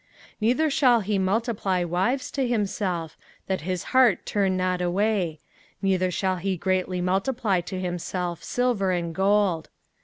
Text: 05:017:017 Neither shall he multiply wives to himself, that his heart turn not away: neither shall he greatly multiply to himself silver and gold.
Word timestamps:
05:017:017 0.01 0.09
Neither 0.41 0.69
shall 0.71 0.99
he 1.01 1.19
multiply 1.19 1.83
wives 1.83 2.31
to 2.31 2.47
himself, 2.47 3.15
that 3.45 3.61
his 3.61 3.83
heart 3.93 4.25
turn 4.25 4.57
not 4.57 4.81
away: 4.81 5.39
neither 5.79 6.09
shall 6.09 6.37
he 6.37 6.57
greatly 6.57 7.01
multiply 7.01 7.61
to 7.61 7.79
himself 7.79 8.43
silver 8.43 8.89
and 8.89 9.13
gold. 9.13 9.69